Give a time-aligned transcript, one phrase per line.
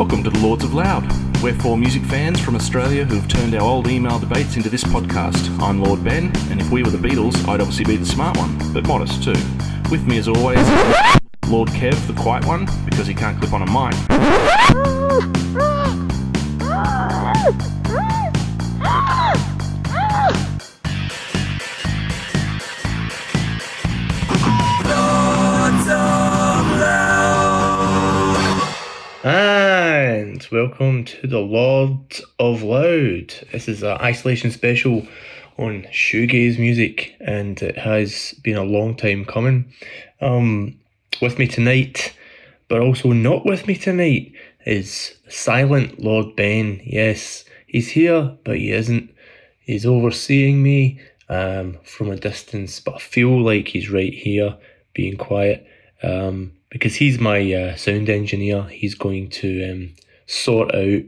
[0.00, 1.04] Welcome to the Lords of Loud.
[1.42, 5.60] We're four music fans from Australia who've turned our old email debates into this podcast.
[5.60, 8.56] I'm Lord Ben, and if we were the Beatles, I'd obviously be the smart one,
[8.72, 9.36] but modest too.
[9.90, 10.66] With me as always,
[11.48, 13.94] Lord Kev, the quiet one, because he can't clip on a mic.
[30.52, 33.32] Welcome to the Lord of Loud.
[33.52, 35.06] This is an isolation special
[35.56, 39.72] on shoegaze music, and it has been a long time coming.
[40.20, 40.76] Um,
[41.22, 42.16] with me tonight,
[42.66, 44.32] but also not with me tonight,
[44.66, 46.80] is silent Lord Ben.
[46.82, 49.14] Yes, he's here, but he isn't.
[49.60, 54.56] He's overseeing me um, from a distance, but I feel like he's right here,
[54.94, 55.64] being quiet.
[56.02, 58.64] Um, because he's my uh, sound engineer.
[58.64, 59.94] He's going to um,
[60.30, 61.02] sort out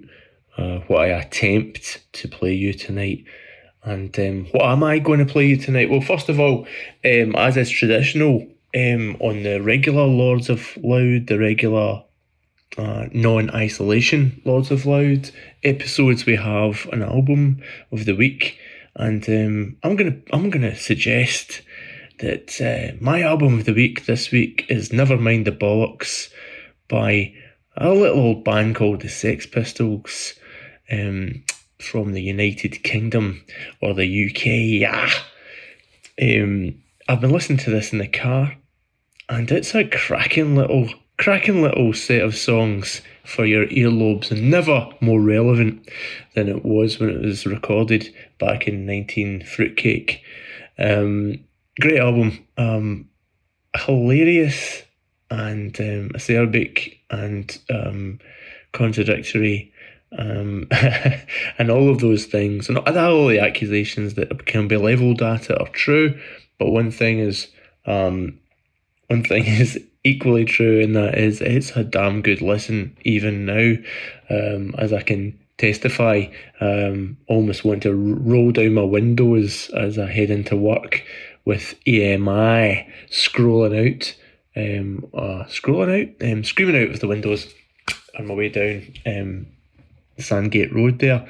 [0.59, 3.25] uh, what I attempt to play you tonight.
[3.85, 5.91] And um, what am I going to play you tonight?
[5.91, 6.67] Well, first of all,
[7.05, 12.05] um, as is traditional um, on the regular Lords of Loud, the regular
[12.79, 15.31] uh, non-isolation Lords of Loud
[15.63, 18.59] episodes, we have an album of the week,
[18.95, 21.63] and um, I'm gonna I'm gonna suggest
[22.21, 26.31] that uh, my album of the week this week is Never Mind the Bollocks
[26.89, 27.35] by
[27.77, 30.35] a little old band called the Sex Pistols
[30.91, 31.45] um,
[31.81, 33.45] from the United Kingdom
[33.81, 34.47] or the UK.
[34.47, 35.11] Yeah.
[36.21, 38.57] Um, I've been listening to this in the car
[39.29, 44.89] and it's a cracking little cracking little set of songs for your earlobes and never
[45.01, 45.89] more relevant
[46.35, 50.23] than it was when it was recorded back in 19 Fruitcake.
[50.79, 51.45] Um,
[51.81, 53.09] great album, um,
[53.77, 54.83] hilarious
[55.33, 58.19] and um, acerbic and um,
[58.73, 59.73] contradictory,
[60.19, 60.69] um,
[61.59, 62.69] and all of those things.
[62.69, 66.21] And all the accusations that can be levelled at it are true,
[66.59, 67.49] but one thing is,
[67.87, 68.39] um,
[69.09, 73.75] one thing is equally true, and that is it's a damn good listen even now,
[74.29, 76.27] um, as I can testify.
[76.61, 81.03] Um, almost want to roll down my windows as I head into work
[81.45, 84.15] with EMI scrolling out,
[84.57, 87.53] um, uh, scrolling out, um, screaming out of the windows
[88.19, 89.47] on my way down um,
[90.19, 91.27] Sandgate Road there.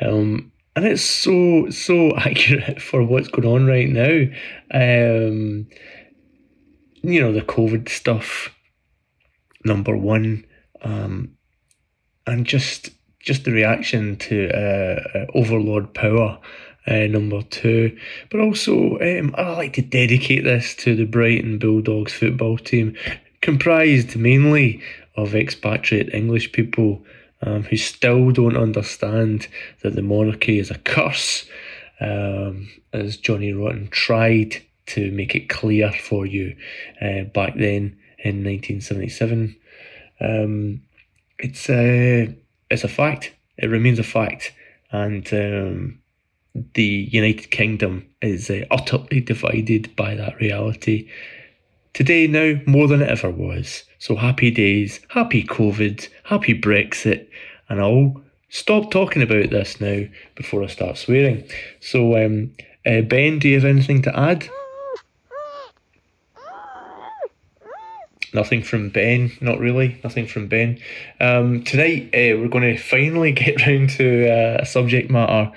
[0.00, 4.26] Um, and it's so so accurate for what's going on right now.
[4.72, 5.66] Um,
[7.02, 8.50] you know the COVID stuff,
[9.64, 10.44] number one,
[10.82, 11.36] um,
[12.26, 12.90] and just
[13.20, 16.38] just the reaction to uh, uh overlord power
[16.86, 17.96] uh, number two.
[18.30, 22.96] But also, um, I like to dedicate this to the Brighton Bulldogs football team,
[23.40, 24.82] comprised mainly
[25.16, 27.04] of expatriate English people
[27.42, 29.48] um, who still don't understand
[29.82, 31.46] that the monarchy is a curse,
[32.00, 36.56] um, as Johnny Rotten tried to make it clear for you
[37.00, 39.56] uh, back then in 1977.
[40.20, 40.82] Um,
[41.38, 42.34] it's a
[42.70, 43.32] it's a fact.
[43.58, 44.52] It remains a fact,
[44.90, 45.98] and um,
[46.74, 51.08] the United Kingdom is uh, utterly divided by that reality.
[51.92, 53.84] Today, now, more than it ever was.
[53.98, 57.26] So happy days, happy COVID, happy Brexit,
[57.68, 61.48] and I'll stop talking about this now before I start swearing.
[61.80, 62.52] So, um,
[62.84, 64.48] uh, Ben, do you have anything to add?
[68.34, 69.98] Nothing from Ben, not really.
[70.04, 70.78] Nothing from Ben.
[71.20, 75.50] Um, tonight, uh, we're going to finally get round to uh, a subject matter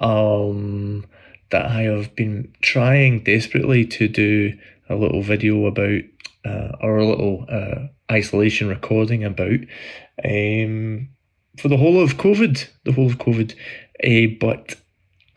[0.00, 1.06] um,
[1.50, 6.02] that I have been trying desperately to do a little video about
[6.44, 9.60] uh, or a little uh, isolation recording about
[10.24, 11.08] um,
[11.58, 13.54] for the whole of COVID, the whole of COVID.
[14.02, 14.76] Uh, but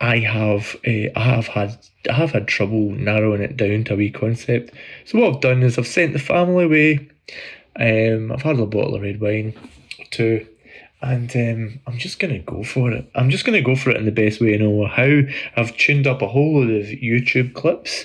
[0.00, 3.96] I have uh, I have had I have had trouble narrowing it down to a
[3.96, 4.74] wee concept.
[5.04, 7.08] So what I've done is I've sent the family away.
[7.76, 9.54] Um, I've had a bottle of red wine
[10.10, 10.46] two
[11.00, 13.08] and um, I'm just gonna go for it.
[13.14, 15.20] I'm just gonna go for it in the best way I know how.
[15.56, 18.04] I've tuned up a whole load of YouTube clips,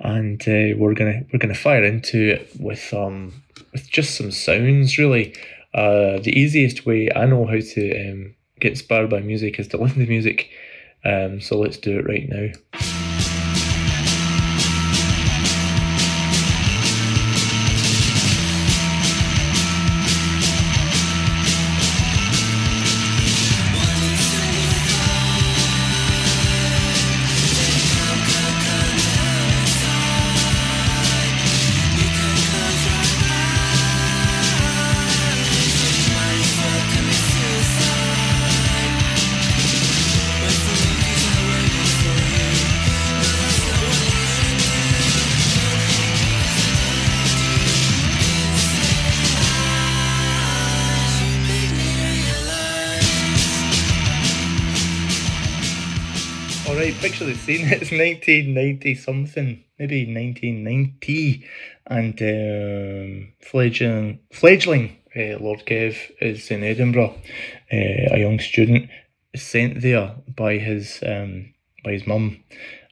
[0.00, 3.42] and uh, we're gonna we're gonna fire into it with um
[3.72, 4.98] with just some sounds.
[4.98, 5.34] Really,
[5.74, 9.76] uh, the easiest way I know how to um, get inspired by music is to
[9.76, 10.50] listen to music.
[11.04, 12.91] Um, so let's do it right now.
[57.02, 57.66] Picture the scene.
[57.72, 61.44] It's 1990 something, maybe 1990,
[61.88, 67.14] and um, fledgling, fledgling uh, Lord Kev is in Edinburgh.
[67.72, 68.88] Uh, a young student
[69.34, 71.52] sent there by his um,
[71.82, 72.44] by his mum.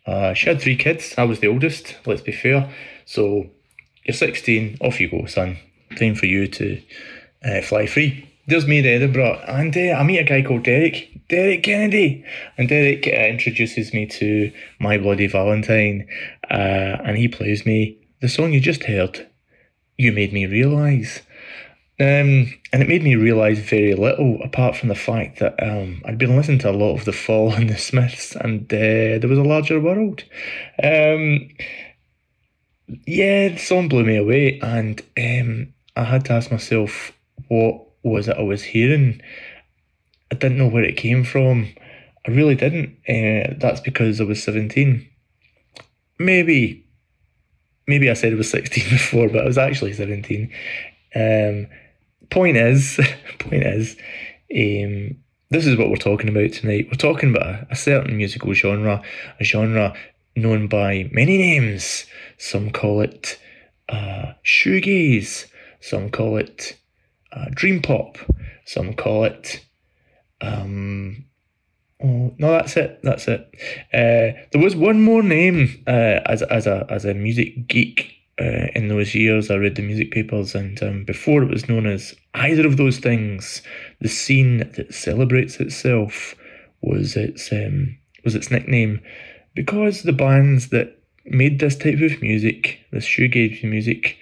[0.04, 1.14] Uh, she had three kids.
[1.16, 1.96] I was the oldest.
[2.04, 2.68] Let's be fair.
[3.04, 3.46] So
[4.04, 4.78] you're 16.
[4.80, 5.56] Off you go, son.
[5.96, 6.82] Time for you to
[7.44, 8.29] uh, fly free.
[8.50, 12.24] There's me in Edinburgh, and uh, I meet a guy called Derek, Derek Kennedy,
[12.58, 14.50] and Derek uh, introduces me to
[14.80, 16.08] My Bloody Valentine,
[16.50, 19.24] uh, and he plays me the song you just heard.
[19.98, 21.20] You made me realise.
[22.00, 26.18] Um, and it made me realise very little, apart from the fact that um, I'd
[26.18, 29.38] been listening to a lot of The Fall and The Smiths, and uh, there was
[29.38, 30.24] a larger world.
[30.82, 31.50] Um,
[33.06, 37.12] yeah, the song blew me away, and um, I had to ask myself
[37.46, 39.20] what was that I was hearing.
[40.30, 41.68] I didn't know where it came from.
[42.26, 42.96] I really didn't.
[43.08, 45.08] Uh, that's because I was 17.
[46.18, 46.86] Maybe,
[47.86, 50.52] maybe I said I was 16 before, but I was actually 17.
[51.14, 51.66] Um,
[52.30, 53.00] point is,
[53.38, 53.96] point is,
[54.54, 55.16] um,
[55.50, 56.88] this is what we're talking about tonight.
[56.90, 59.02] We're talking about a, a certain musical genre,
[59.40, 59.94] a genre
[60.36, 62.06] known by many names.
[62.38, 63.38] Some call it
[63.88, 65.46] uh, shoegaze,
[65.80, 66.76] some call it
[67.32, 68.18] uh, dream pop,
[68.64, 69.64] some call it.
[70.40, 71.26] Um,
[72.02, 73.00] oh no, that's it.
[73.02, 73.40] That's it.
[73.92, 78.68] Uh, there was one more name uh, as as a as a music geek uh,
[78.74, 79.50] in those years.
[79.50, 82.98] I read the music papers, and um, before it was known as either of those
[82.98, 83.62] things,
[84.00, 86.34] the scene that celebrates itself
[86.80, 89.00] was its um, was its nickname,
[89.54, 94.16] because the bands that made this type of music, this shoegaze music,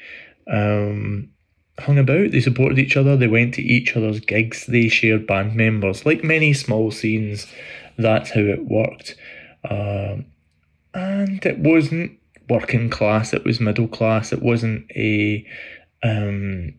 [0.52, 1.30] um,
[1.78, 2.30] hung about.
[2.30, 3.16] They supported each other.
[3.16, 4.66] They went to each other's gigs.
[4.66, 6.04] They shared band members.
[6.04, 7.46] Like many small scenes,
[7.96, 9.16] that's how it worked.
[9.68, 10.26] Um,
[10.94, 13.32] and it wasn't working class.
[13.32, 14.32] It was middle class.
[14.32, 15.46] It wasn't a
[16.02, 16.74] um,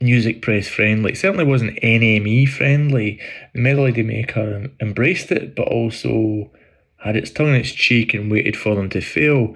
[0.00, 1.12] music press friendly.
[1.12, 3.20] It certainly wasn't NME friendly.
[3.54, 6.50] The Melody Maker embraced it, but also
[6.98, 9.54] had its tongue in its cheek and waited for them to fail,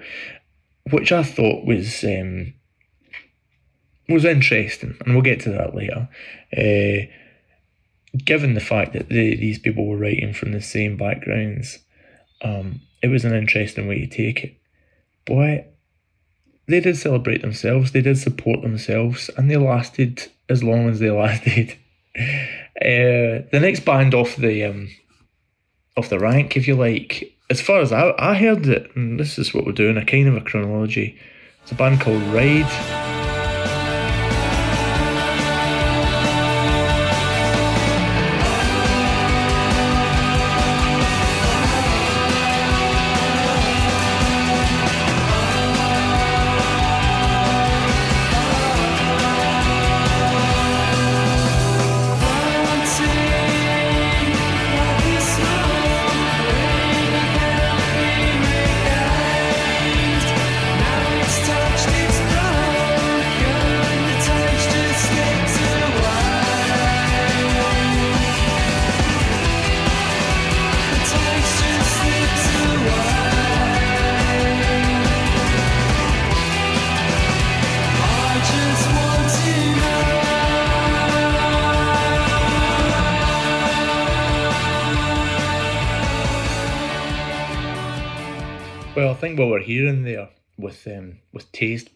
[0.91, 2.53] which I thought was um,
[4.07, 6.07] was interesting, and we'll get to that later.
[6.55, 7.11] Uh,
[8.23, 11.79] given the fact that the, these people were writing from the same backgrounds,
[12.41, 14.55] um, it was an interesting way to take it.
[15.25, 15.73] But
[16.67, 21.11] they did celebrate themselves, they did support themselves, and they lasted as long as they
[21.11, 21.71] lasted.
[22.17, 24.89] Uh, the next band off the um,
[25.97, 29.37] off the rank, if you like, as far as I, I heard it, and this
[29.37, 31.17] is what we're doing, a kind of a chronology.
[31.63, 33.04] It's a band called Ride.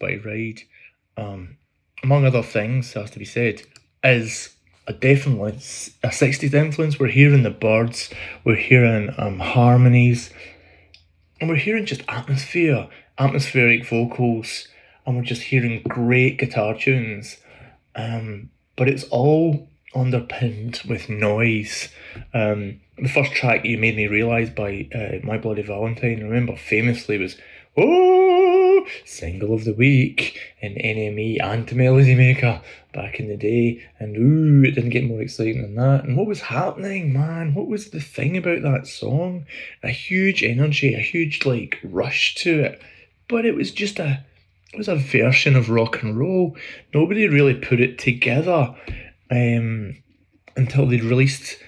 [0.00, 0.62] By Ride,
[1.16, 1.58] um,
[2.02, 3.62] among other things, has to be said,
[4.02, 5.52] is a definitely
[6.02, 6.98] a 60s influence.
[6.98, 8.10] We're hearing the birds,
[8.42, 10.30] we're hearing um, harmonies,
[11.40, 12.88] and we're hearing just atmosphere,
[13.18, 14.66] atmospheric vocals,
[15.06, 17.36] and we're just hearing great guitar tunes.
[17.94, 21.88] Um, but it's all underpinned with noise.
[22.32, 27.18] Um, the first track you made me realise by uh, My Bloody Valentine, remember famously
[27.18, 27.36] was
[27.76, 28.39] Oh
[29.04, 32.60] Single of the Week in NME and Melody Maker
[32.92, 36.04] back in the day, and ooh, it didn't get more exciting than that.
[36.04, 37.54] And what was happening, man?
[37.54, 39.46] What was the thing about that song?
[39.82, 42.82] A huge energy, a huge like rush to it,
[43.28, 44.24] but it was just a
[44.72, 46.56] it was a version of rock and roll.
[46.94, 48.74] Nobody really put it together
[49.30, 49.96] um,
[50.56, 51.58] until they released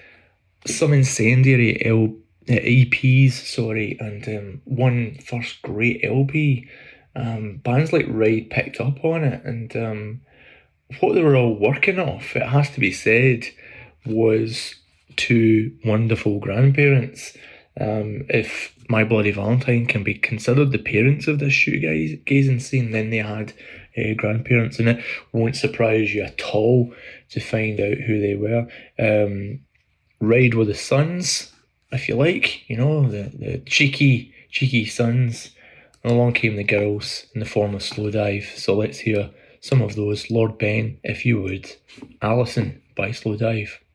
[0.65, 2.15] some incendiary L-
[2.47, 6.69] EPs, sorry, and um, one first great LP.
[7.15, 10.21] Um, bands like Ride picked up on it, and um,
[10.99, 13.45] what they were all working off, it has to be said,
[14.05, 14.75] was
[15.15, 17.37] two wonderful grandparents.
[17.79, 22.91] Um, if My Bloody Valentine can be considered the parents of this shoe shoegazing scene,
[22.91, 23.53] then they had
[23.97, 26.93] uh, grandparents, and it won't surprise you at all
[27.29, 28.67] to find out who they were.
[28.99, 29.61] Um,
[30.19, 31.51] Ride with the Sons,
[31.91, 35.51] if you like, you know, the, the cheeky, cheeky sons.
[36.03, 39.31] And along came the girls in the form of Slowdive, So let's hear
[39.61, 40.29] some of those.
[40.29, 41.75] Lord Ben, if you would.
[42.21, 43.69] Alison by Slowdive.
[43.69, 43.92] Well,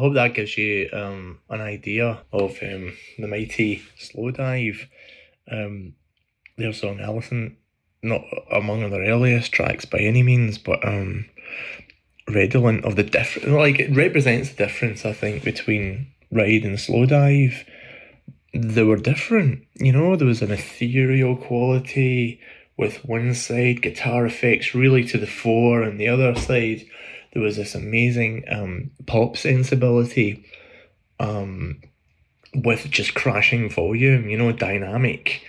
[0.00, 4.88] hope that gives you um, an idea of um, the mighty Slowdive.
[5.50, 5.94] Um,
[6.56, 7.56] their song Alison,
[8.02, 11.26] not among their earliest tracks by any means, but um,
[12.28, 17.66] redolent of the different, like it represents the difference, I think, between Ride and Slowdive.
[18.52, 22.40] They were different, you know, there was an ethereal quality
[22.76, 26.86] with one side, guitar effects really to the fore, and the other side,
[27.32, 30.44] there was this amazing um, pop sensibility
[31.18, 31.80] um,
[32.54, 35.42] with just crashing volume, you know, dynamic.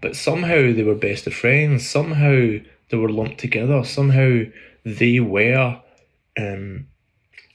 [0.00, 1.88] But somehow they were best of friends.
[1.88, 2.58] Somehow
[2.90, 3.84] they were lumped together.
[3.84, 4.42] Somehow
[4.84, 5.80] they were
[6.38, 6.86] um,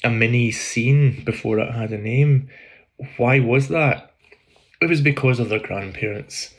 [0.03, 2.49] a mini scene before it had a name.
[3.17, 4.13] Why was that?
[4.81, 6.53] It was because of their grandparents.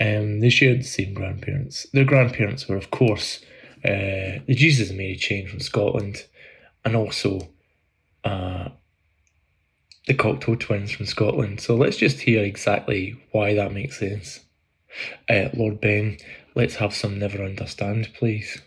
[0.00, 1.86] Um, they shared the same grandparents.
[1.92, 3.40] Their grandparents were, of course,
[3.84, 6.24] uh, the Jesus and Mary chain from Scotland
[6.84, 7.48] and also
[8.24, 8.68] uh,
[10.06, 11.60] the Cocteau Twins from Scotland.
[11.60, 14.40] So let's just hear exactly why that makes sense.
[15.28, 16.18] Uh, Lord Ben,
[16.54, 18.60] let's have some Never Understand, please.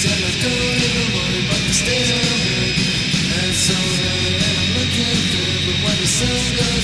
[0.00, 0.77] Just
[6.20, 6.77] a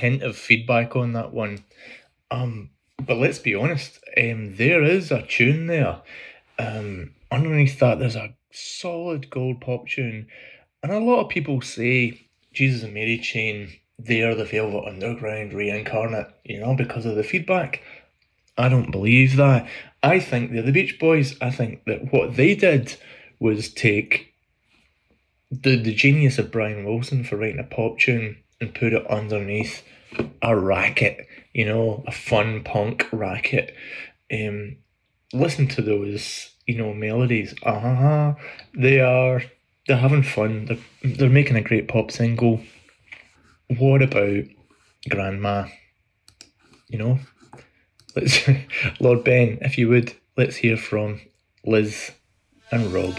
[0.00, 1.64] hint of feedback on that one.
[2.30, 6.00] Um, but let's be honest, um, there is a tune there.
[6.58, 10.26] Um, underneath that, there's a solid gold pop tune,
[10.82, 16.28] and a lot of people say Jesus and Mary Chain, they're the Velvet Underground reincarnate,
[16.44, 17.82] you know, because of the feedback.
[18.58, 19.68] I don't believe that.
[20.02, 21.36] I think they're the Beach Boys.
[21.40, 22.96] I think that what they did
[23.38, 24.34] was take
[25.50, 29.82] the the genius of Brian Wilson for writing a pop tune and put it underneath
[30.42, 33.74] a racket, you know, a fun punk racket.
[34.32, 34.76] Um,
[35.32, 37.54] listen to those, you know, melodies.
[37.62, 38.34] Uh-huh.
[38.74, 39.42] they are
[39.86, 40.66] they're having fun.
[40.66, 42.60] They're they're making a great pop single.
[43.78, 44.44] What about
[45.08, 45.68] Grandma?
[46.88, 47.18] You know,
[48.14, 48.48] let's
[49.00, 51.20] Lord Ben, if you would, let's hear from
[51.64, 52.12] Liz
[52.70, 53.18] and Rob.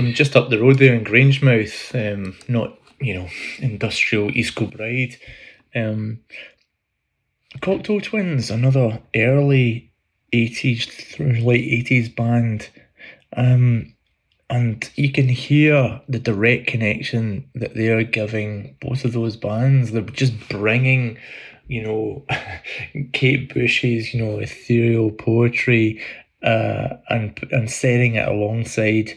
[0.00, 3.28] From just up the road there in Grangemouth, um, not you know
[3.58, 5.16] industrial East Kilbride.
[5.74, 6.20] Um,
[7.58, 9.92] Cocteau Twins, another early
[10.32, 12.70] eighties through late eighties band,
[13.36, 13.94] um,
[14.48, 19.92] and you can hear the direct connection that they are giving both of those bands.
[19.92, 21.18] They're just bringing
[21.68, 22.24] you know,
[23.12, 26.02] Kate Bush's, you know, ethereal poetry,
[26.42, 29.16] uh, and and setting it alongside,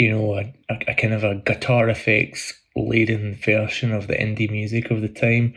[0.00, 0.50] you know, a,
[0.88, 5.54] a, kind of a guitar effects laden version of the indie music of the time.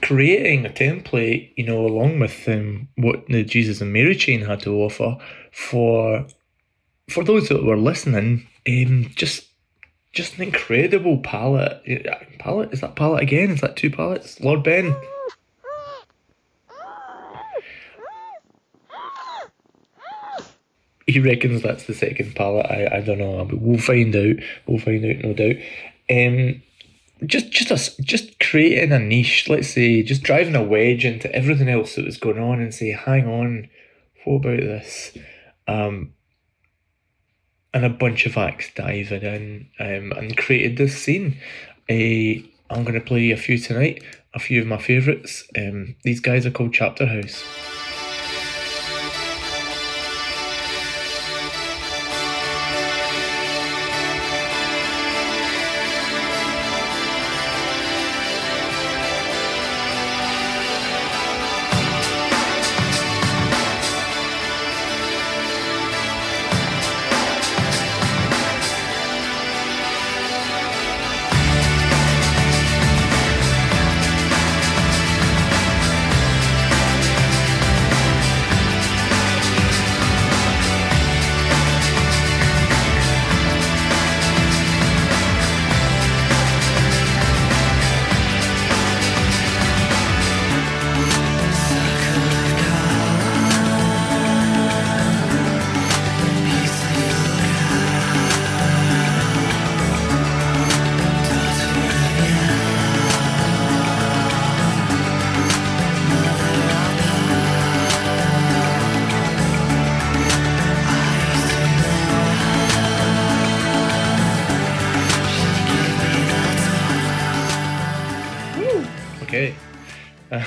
[0.00, 4.60] Creating a template, you know, along with um, what the Jesus and Mary chain had
[4.60, 5.16] to offer
[5.50, 6.24] for
[7.10, 9.48] for those that were listening, um, just
[10.12, 11.82] just an incredible palette.
[12.38, 13.50] Palette is that palette again?
[13.50, 14.40] Is that two palettes?
[14.40, 14.94] Lord Ben.
[21.08, 22.66] He reckons that's the second palette.
[22.66, 24.36] I, I don't know, but we'll find out.
[24.66, 25.56] We'll find out, no doubt.
[26.10, 26.62] Um,
[27.26, 29.48] just just a, just creating a niche.
[29.48, 32.90] Let's say just driving a wedge into everything else that was going on, and say,
[32.90, 33.70] hang on,
[34.24, 35.16] what about this?
[35.66, 36.12] Um,
[37.72, 41.38] and a bunch of acts diving in um, and created this scene.
[41.90, 44.02] Uh, I'm going to play a few tonight,
[44.34, 45.44] a few of my favourites.
[45.56, 47.42] Um, these guys are called Chapterhouse.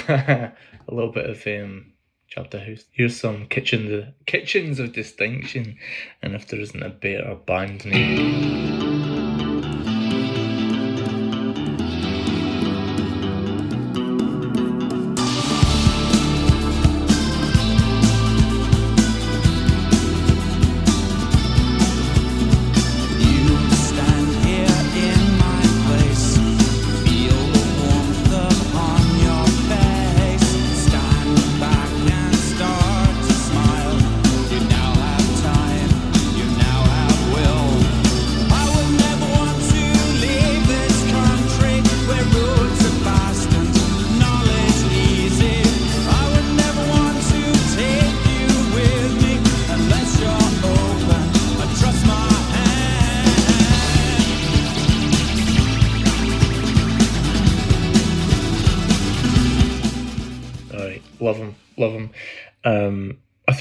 [0.09, 0.53] a
[0.89, 1.93] little bit of um,
[2.27, 2.85] Chapterhouse.
[2.91, 5.77] Here's some kitchens, kitchens of distinction,
[6.21, 8.70] and if there isn't a better band name.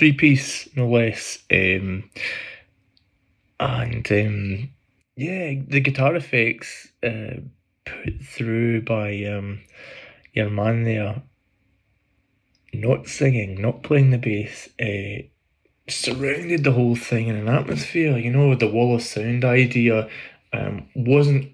[0.00, 1.40] Three piece, no less.
[1.52, 2.10] Um,
[3.60, 4.70] and um,
[5.14, 7.40] yeah, the guitar effects uh,
[7.84, 9.60] put through by um,
[10.32, 11.22] your man there,
[12.72, 15.22] not singing, not playing the bass, uh,
[15.86, 18.16] surrounded the whole thing in an atmosphere.
[18.16, 20.08] You know, the wall of sound idea
[20.54, 21.52] um, wasn't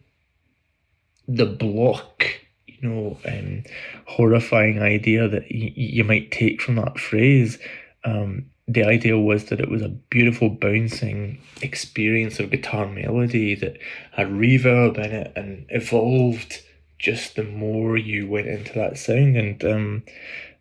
[1.27, 2.25] the block
[2.67, 3.65] you know um,
[4.07, 7.59] horrifying idea that y- you might take from that phrase.
[8.07, 13.79] Um, the idea was that it was a beautiful bouncing experience of guitar melody that
[14.13, 16.63] had reverb in it and evolved
[16.99, 20.03] just the more you went into that sound and um,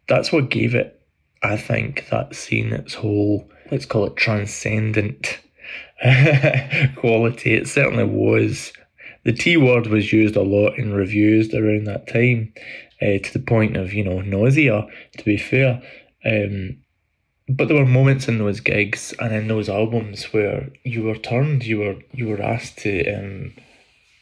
[0.08, 1.02] that's what gave it
[1.42, 5.40] i think that scene its whole let's call it transcendent
[6.98, 8.72] quality it certainly was
[9.26, 12.54] the T word was used a lot in reviews around that time,
[13.02, 14.88] uh, to the point of you know nausea.
[15.18, 15.82] To be fair,
[16.24, 16.78] um,
[17.48, 21.64] but there were moments in those gigs and in those albums where you were turned,
[21.64, 23.54] you were you were asked to um,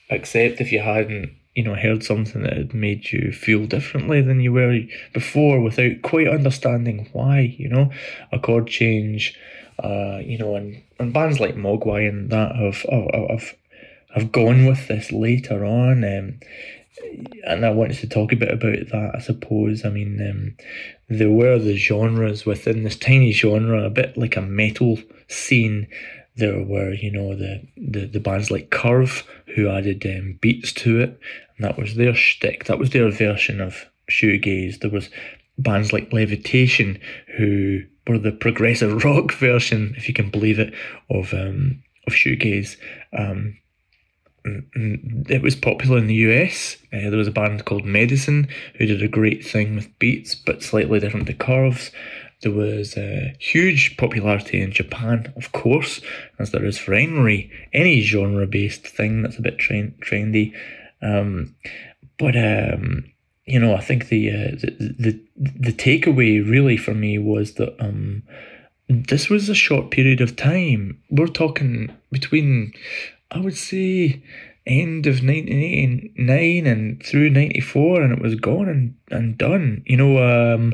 [0.10, 4.42] accept if you hadn't you know heard something that had made you feel differently than
[4.42, 4.80] you were
[5.14, 7.56] before without quite understanding why.
[7.58, 7.92] You know,
[8.32, 9.38] a chord change
[9.82, 13.56] uh, you know, and, and bands like Mogwai and that have have, have,
[14.16, 16.04] have gone with this later on.
[16.04, 16.40] Um,
[17.46, 19.86] and I wanted to talk a bit about that, I suppose.
[19.86, 20.56] I mean, um,
[21.10, 25.88] there were the genres within this tiny genre, a bit like a metal scene.
[26.36, 31.00] There were, you know, the, the, the bands like Curve who added um, beats to
[31.00, 31.20] it,
[31.58, 32.66] and that was their shtick.
[32.66, 34.80] That was their version of shoegaze.
[34.80, 35.10] There was
[35.58, 37.00] bands like Levitation
[37.38, 40.74] who were the progressive rock version, if you can believe it,
[41.10, 42.78] of um, of shoegaze.
[43.18, 43.58] Um,
[44.46, 46.78] it was popular in the US.
[46.92, 50.64] Uh, there was a band called Medicine who did a great thing with beats, but
[50.64, 51.92] slightly different to curves.
[52.42, 56.02] There was a huge popularity in Japan, of course,
[56.40, 60.54] as there is for any any genre based thing that's a bit trend, trendy.
[61.02, 61.56] Um,
[62.18, 63.06] but um,
[63.46, 67.76] you know, I think the, uh, the the the takeaway really for me was that
[67.80, 68.24] um,
[68.88, 71.02] this was a short period of time.
[71.10, 72.74] We're talking between,
[73.34, 74.24] I would say,
[74.66, 80.24] end of 1989 and through 94 and it was gone and, and done you know
[80.24, 80.74] um,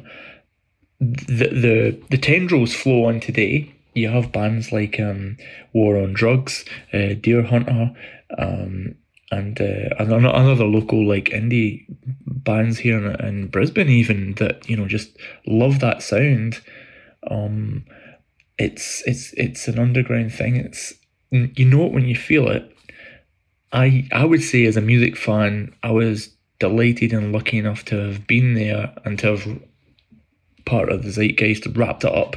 [0.99, 5.37] the, the the tendrils flow on today you have bands like um,
[5.73, 7.95] war on drugs uh, Deerhunter
[8.37, 8.93] um,
[9.31, 11.85] and uh, another local like indie
[12.25, 16.61] bands here in, in Brisbane even that you know just love that sound.
[17.29, 17.85] Um,
[18.57, 20.55] it's it's it's an underground thing.
[20.55, 20.93] It's
[21.31, 22.75] you know it when you feel it.
[23.71, 27.95] I I would say as a music fan, I was delighted and lucky enough to
[27.95, 29.59] have been there and to have
[30.65, 32.35] part of the zeitgeist wrapped it up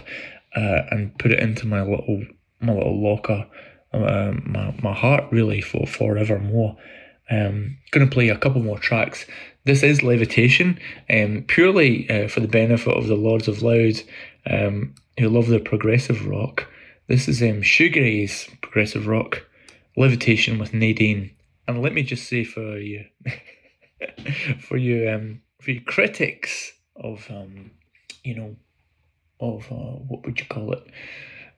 [0.57, 2.25] uh, and put it into my little
[2.61, 3.47] my little locker
[3.93, 6.77] um, my, my heart really for forevermore.
[7.31, 9.25] Um, to play a couple more tracks.
[9.65, 10.79] This is Levitation,
[11.09, 14.03] um, purely uh, for the benefit of the Lords of Loud
[14.51, 16.67] um, who love the progressive rock.
[17.13, 17.61] This is um,
[18.63, 19.45] progressive rock,
[19.99, 21.33] Levitation with Nadine.
[21.69, 23.05] And let me just say for you,
[24.67, 27.73] for you, um, for you critics of, um,
[28.25, 28.57] you know,
[29.41, 30.87] of uh, what would you call it,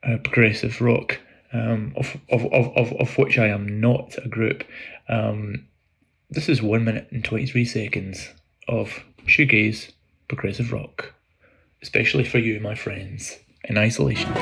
[0.03, 1.21] uh, progressive rock
[1.53, 4.65] um, of, of, of, of, of which I am not a group.
[5.09, 5.69] Um,
[6.31, 8.29] this is 1 minute and 23 seconds
[8.67, 9.93] of shoegaze
[10.27, 11.15] progressive rock,
[11.81, 14.33] especially for you, my friends, in isolation.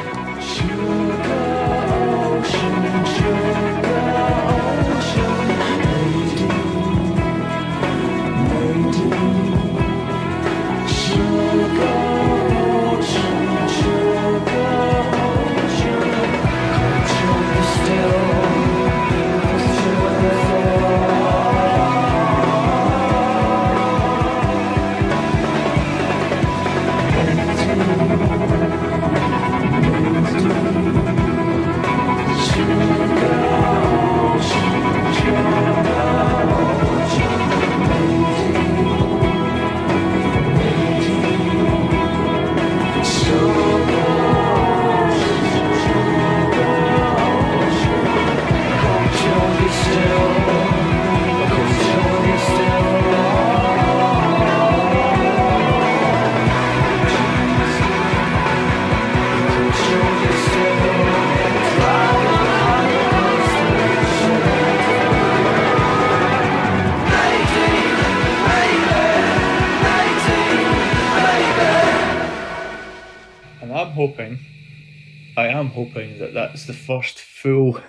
[75.84, 77.80] Hoping that that's the first full,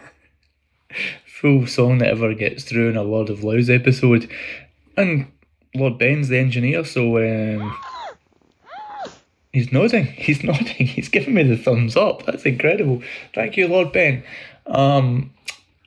[1.26, 4.30] full song that ever gets through in a Lord of Loud's episode,
[4.98, 5.32] and
[5.76, 7.76] Lord Ben's the engineer, so um,
[9.52, 10.06] he's nodding.
[10.18, 10.88] He's nodding.
[10.88, 12.26] He's giving me the thumbs up.
[12.26, 13.02] That's incredible.
[13.34, 14.24] Thank you, Lord Ben.
[14.66, 15.34] Um,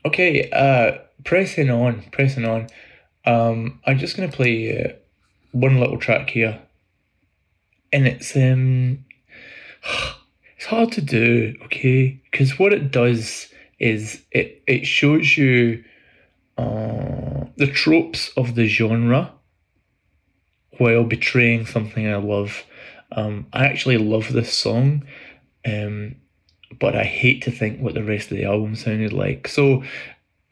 [0.05, 2.69] okay, uh, pressing on, pressing on.
[3.25, 4.92] Um, I'm just gonna play uh,
[5.53, 6.61] one little track here,
[7.92, 9.05] and it's um
[10.57, 12.21] it's hard to do, okay?
[12.31, 15.85] Because what it does is it, it shows you
[16.57, 19.33] uh, the tropes of the genre
[20.79, 22.64] while betraying something I love.
[23.12, 25.07] Um, I actually love this song,
[25.64, 26.16] um,
[26.81, 29.49] but I hate to think what the rest of the album sounded like.
[29.49, 29.85] So,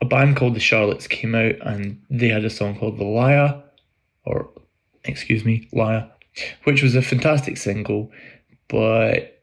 [0.00, 3.62] a band called the Charlottes came out and they had a song called The Liar,
[4.26, 4.50] or
[5.04, 6.10] excuse me, Liar,
[6.64, 8.10] which was a fantastic single
[8.68, 9.33] but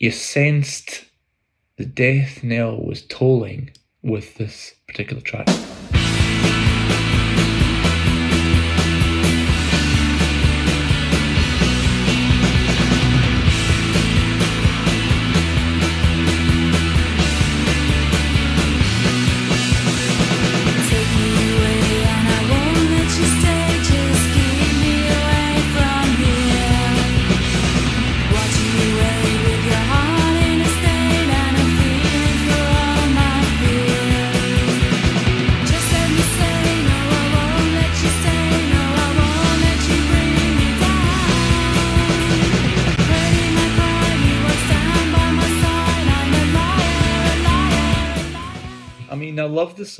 [0.00, 1.04] you sensed
[1.76, 3.70] the death knell was tolling
[4.02, 5.46] with this particular track.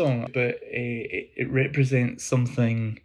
[0.01, 2.99] Song, but uh, it, it represents something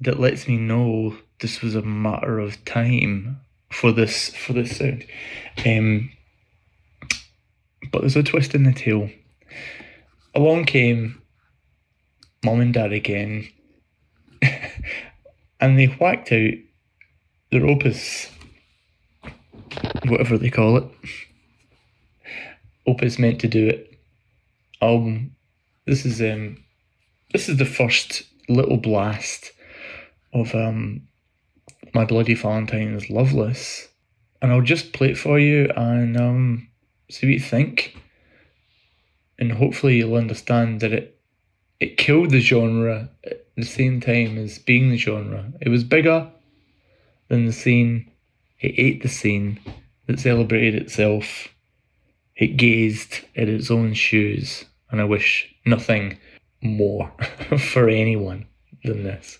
[0.00, 3.38] that lets me know this was a matter of time
[3.70, 5.04] for this for this sound.
[5.66, 6.10] Um,
[7.92, 9.10] but there's a twist in the tale.
[10.34, 11.20] Along came
[12.42, 13.46] mum and dad again,
[15.60, 16.54] and they whacked out
[17.50, 18.30] their opus,
[20.06, 20.84] whatever they call it.
[22.86, 24.00] Opus meant to do it.
[24.80, 25.34] Album.
[25.88, 26.62] This is um,
[27.32, 29.52] this is the first little blast
[30.34, 31.08] of um,
[31.94, 33.88] my bloody Valentine's Loveless,
[34.42, 36.68] and I'll just play it for you and um,
[37.10, 37.96] see what you think,
[39.38, 41.18] and hopefully you'll understand that it
[41.80, 45.50] it killed the genre at the same time as being the genre.
[45.62, 46.30] It was bigger
[47.28, 48.10] than the scene.
[48.60, 49.58] It ate the scene
[50.06, 51.48] that celebrated itself.
[52.36, 56.18] It gazed at its own shoes, and I wish nothing
[56.62, 57.10] more
[57.72, 58.46] for anyone
[58.84, 59.36] than this.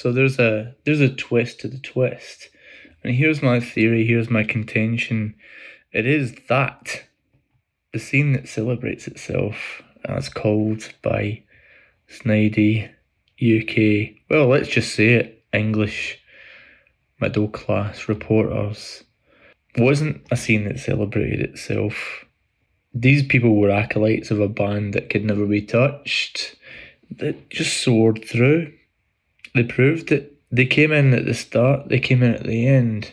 [0.00, 2.48] So there's a there's a twist to the twist,
[3.04, 4.06] and here's my theory.
[4.06, 5.34] Here's my contention.
[5.92, 7.04] It is that
[7.92, 11.42] the scene that celebrates itself, as called by
[12.08, 12.90] Snidey
[13.40, 14.16] UK.
[14.28, 15.44] Well, let's just say it.
[15.52, 16.18] English
[17.20, 19.02] middle class reporters
[19.76, 22.24] wasn't a scene that celebrated itself.
[22.94, 26.56] These people were acolytes of a band that could never be touched,
[27.10, 28.72] that just soared through
[29.54, 30.36] they proved it.
[30.50, 33.12] They came in at the start, they came in at the end,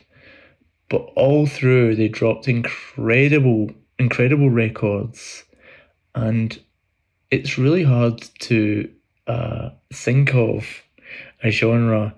[0.89, 5.43] but all through they dropped incredible, incredible records,
[6.15, 6.59] and
[7.31, 8.89] it's really hard to
[9.27, 10.65] uh, think of
[11.43, 12.13] a genre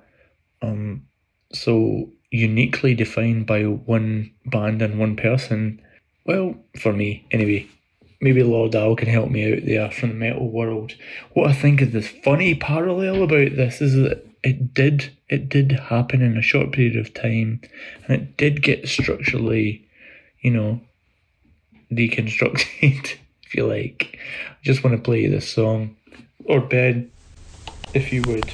[0.61, 1.05] um,
[1.51, 5.81] so uniquely defined by one band and one person.
[6.25, 7.67] Well, for me, anyway.
[8.21, 10.93] Maybe Lord Al can help me out there from the metal world.
[11.33, 15.71] What I think is the funny parallel about this is that it did it did
[15.71, 17.61] happen in a short period of time
[18.07, 19.87] and it did get structurally,
[20.41, 20.81] you know,
[21.91, 24.17] deconstructed, if you like.
[24.49, 25.95] I just want to play this song.
[26.45, 27.11] Or Ben,
[27.93, 28.51] if you would.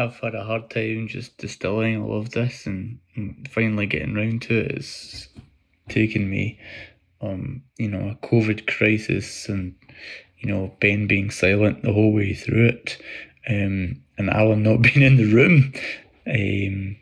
[0.00, 2.98] I've had a hard time just distilling all of this and,
[3.50, 4.70] finally getting round to it.
[4.70, 5.28] It's
[5.88, 6.58] taken me
[7.20, 9.74] um, you know, a COVID crisis and,
[10.38, 12.96] you know, Ben being silent the whole way through it,
[13.48, 15.72] um, and Alan not being in the room.
[16.26, 16.96] Um,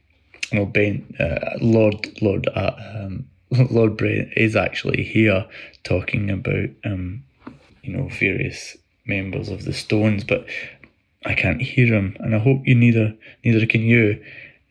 [0.52, 3.28] well, Ben, uh, Lord, Lord, uh, um,
[3.70, 5.46] Lord Brent is actually here
[5.84, 7.22] talking about, um,
[7.82, 10.46] you know, various members of the Stones, but
[11.24, 14.22] I can't hear him, and I hope you neither neither can you.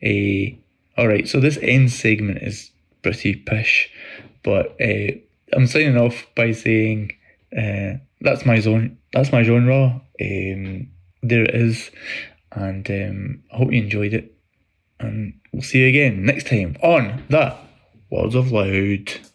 [0.02, 0.56] Uh,
[1.00, 2.70] all right, so this end segment is
[3.02, 3.90] pretty pish,
[4.42, 5.12] but uh,
[5.52, 7.12] I'm signing off by saying
[7.56, 10.00] uh, that's my zone, that's my genre.
[10.20, 10.88] Um,
[11.22, 11.90] there it is,
[12.52, 14.34] and um, I hope you enjoyed it,
[15.00, 17.56] and we'll see you again next time on that
[18.10, 19.27] Words of Loud.